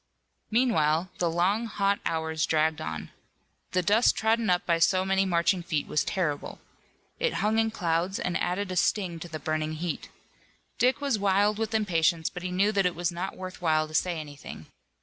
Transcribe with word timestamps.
Meanwhile 0.49 1.11
the 1.19 1.29
long, 1.29 1.67
hot 1.67 1.99
hours 2.07 2.47
dragged 2.47 2.81
on. 2.81 3.11
The 3.73 3.83
dust 3.83 4.15
trodden 4.15 4.49
up 4.49 4.65
by 4.65 4.79
so 4.79 5.05
many 5.05 5.25
marching 5.27 5.61
feet 5.61 5.85
was 5.85 6.03
terrible. 6.03 6.59
It 7.19 7.35
hung 7.45 7.59
in 7.59 7.69
clouds 7.69 8.17
and 8.17 8.35
added 8.41 8.71
a 8.71 8.75
sting 8.75 9.19
to 9.19 9.29
the 9.29 9.37
burning 9.37 9.73
heat. 9.73 10.09
Dick 10.79 11.01
was 11.01 11.19
wild 11.19 11.59
with 11.59 11.75
impatience, 11.75 12.31
but 12.31 12.41
he 12.41 12.49
knew 12.51 12.71
that 12.71 12.87
it 12.87 12.95
was 12.95 13.11
not 13.11 13.37
worth 13.37 13.61
while 13.61 13.87
to 13.87 13.93
say 13.93 14.19
anything. 14.19 14.65